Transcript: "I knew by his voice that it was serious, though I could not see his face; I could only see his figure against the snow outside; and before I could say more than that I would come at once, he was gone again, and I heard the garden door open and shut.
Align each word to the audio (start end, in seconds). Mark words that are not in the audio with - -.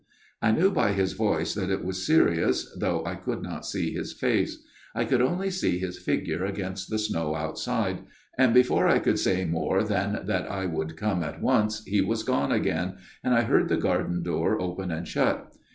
"I 0.41 0.49
knew 0.51 0.71
by 0.71 0.93
his 0.93 1.13
voice 1.13 1.53
that 1.53 1.69
it 1.69 1.85
was 1.85 2.03
serious, 2.07 2.75
though 2.75 3.05
I 3.05 3.13
could 3.13 3.43
not 3.43 3.67
see 3.67 3.93
his 3.93 4.13
face; 4.13 4.57
I 4.95 5.05
could 5.05 5.21
only 5.21 5.51
see 5.51 5.77
his 5.77 5.99
figure 5.99 6.43
against 6.43 6.89
the 6.89 6.97
snow 6.97 7.35
outside; 7.35 7.99
and 8.35 8.51
before 8.51 8.87
I 8.87 8.97
could 8.97 9.19
say 9.19 9.45
more 9.45 9.83
than 9.83 10.25
that 10.25 10.49
I 10.51 10.65
would 10.65 10.97
come 10.97 11.23
at 11.23 11.39
once, 11.39 11.83
he 11.85 12.01
was 12.01 12.23
gone 12.23 12.51
again, 12.51 12.95
and 13.23 13.35
I 13.35 13.43
heard 13.43 13.69
the 13.69 13.77
garden 13.77 14.23
door 14.23 14.59
open 14.59 14.89
and 14.89 15.07
shut. 15.07 15.55